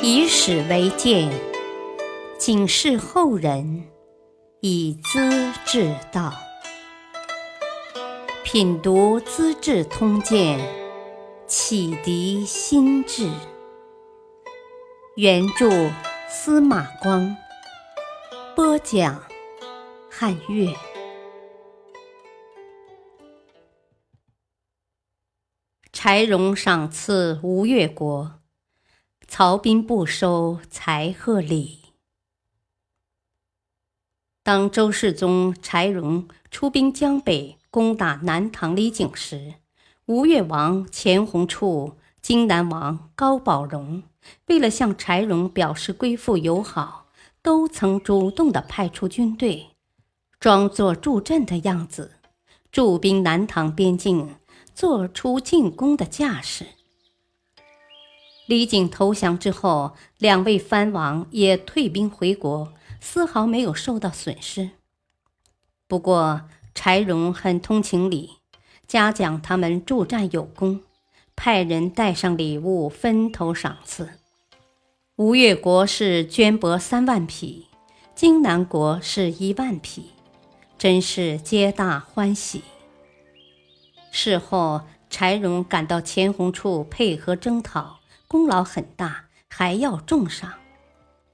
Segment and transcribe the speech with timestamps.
[0.00, 1.28] 以史为鉴，
[2.38, 3.84] 警示后人，
[4.60, 6.32] 以资治道。
[8.44, 10.60] 品读《资治通鉴》，
[11.48, 13.28] 启迪心智。
[15.16, 15.90] 原著
[16.28, 17.36] 司马光，
[18.54, 19.20] 播讲
[20.08, 20.72] 汉乐。
[25.92, 28.40] 柴荣赏赐吴越国，
[29.38, 31.78] 曹彬不收，才贺礼。
[34.42, 39.54] 当周世宗柴荣出兵江北攻打南唐李景时，
[40.06, 44.02] 吴越王钱弘处、荆南王高宝荣
[44.46, 47.06] 为了向柴荣表示归附友好，
[47.40, 49.68] 都曾主动的派出军队，
[50.40, 52.16] 装作助阵的样子，
[52.72, 54.34] 驻兵南唐边境。
[54.74, 56.66] 做出进攻的架势。
[58.48, 64.70] 李景投降之后，两位藩王也退兵回国，丝毫没有受到损失。
[65.86, 68.38] 不过，柴荣很通情理，
[68.86, 70.80] 嘉奖他们助战有功，
[71.36, 74.14] 派人带上礼物分头赏赐。
[75.16, 77.66] 吴越国是绢帛三万匹，
[78.14, 80.06] 荆南国是一万匹，
[80.78, 82.62] 真是皆大欢喜。
[84.10, 87.97] 事后，柴荣赶到钱弘处配合征讨，
[88.28, 90.52] 功劳很大，还要重赏，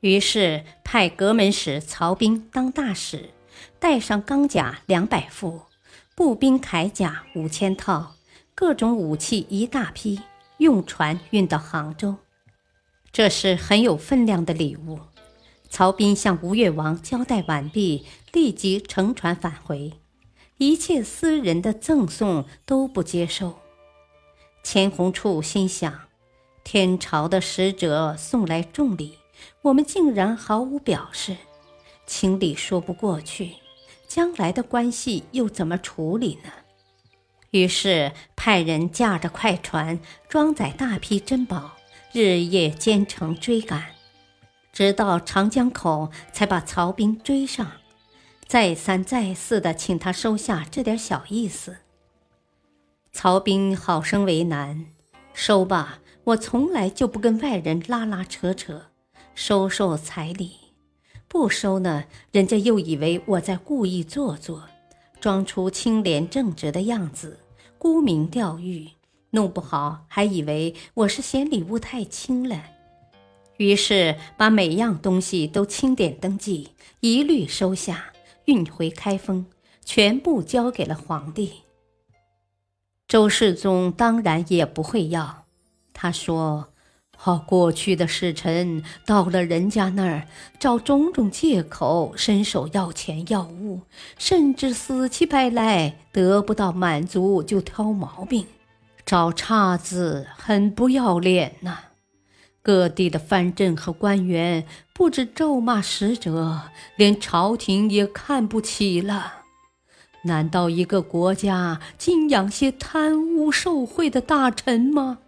[0.00, 3.30] 于是派阁门使曹彬当大使，
[3.78, 5.62] 带上钢甲两百副，
[6.16, 8.16] 步兵铠甲五千套，
[8.56, 10.20] 各种武器一大批，
[10.58, 12.16] 用船运到杭州。
[13.12, 14.98] 这是很有分量的礼物。
[15.68, 19.92] 曹彬向吴越王交代完毕，立即乘船返回。
[20.56, 23.60] 一切私人的赠送都不接受。
[24.64, 26.08] 钱弘处心想：
[26.64, 29.18] 天朝的使者送来重礼，
[29.62, 31.36] 我们竟然毫无表示，
[32.06, 33.54] 情理说不过去。
[34.06, 36.50] 将来的关系又怎么处理呢？
[37.50, 41.76] 于是派人驾着快船，装载大批珍宝，
[42.12, 43.94] 日夜兼程追赶，
[44.72, 47.72] 直到长江口，才把曹兵追上。
[48.46, 51.76] 再三再四的请他收下这点小意思。
[53.12, 54.86] 曹彬好生为难，
[55.32, 58.86] 收吧，我从来就不跟外人拉拉扯扯，
[59.34, 60.48] 收受彩礼；
[61.26, 64.64] 不收呢，人家又以为我在故意做作，
[65.20, 67.38] 装出清廉正直的样子，
[67.78, 68.88] 沽名钓誉，
[69.30, 72.62] 弄不好还以为我是嫌礼物太轻了。
[73.56, 76.70] 于是把每样东西都清点登记，
[77.00, 78.06] 一律收下。
[78.46, 79.46] 运回开封，
[79.84, 81.52] 全部交给了皇帝。
[83.06, 85.39] 周世宗当然也不会要。
[86.02, 86.68] 他说
[87.14, 90.26] ：“好，过去的使臣到了人家那儿，
[90.58, 93.82] 找种种借口，伸手要钱要物，
[94.16, 98.46] 甚至死乞白赖，得不到满足就挑毛病，
[99.04, 101.78] 找岔子，很不要脸呐。”
[102.62, 106.62] 各地的藩镇和官员不止咒骂使者，
[106.96, 109.34] 连朝廷也看不起了。
[110.22, 115.18] 难道一个国家敬仰些贪污受贿的大臣吗？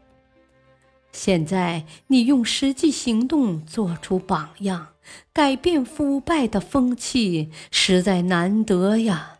[1.12, 4.88] 现在你用实际行动做出榜样，
[5.32, 9.38] 改变腐败的风气，实在难得呀。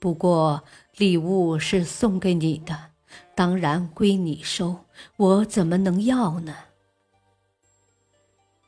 [0.00, 0.64] 不过
[0.96, 2.90] 礼物是送给你的，
[3.34, 4.84] 当然归你收，
[5.16, 6.54] 我怎么能要呢？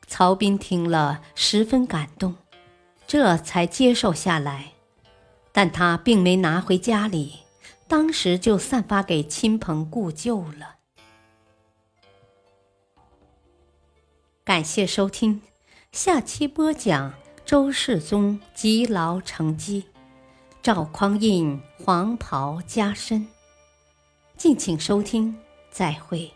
[0.07, 2.35] 曹彬听了十分感动，
[3.05, 4.73] 这才接受下来，
[5.51, 7.39] 但他并没拿回家里，
[7.87, 10.75] 当时就散发给亲朋故旧了。
[14.53, 15.41] 感谢收听，
[15.91, 17.11] 下期播讲
[17.43, 19.85] 周世宗积劳成疾，
[20.61, 23.27] 赵匡胤黄袍加身。
[24.37, 25.35] 敬请收听，
[25.71, 26.31] 再会。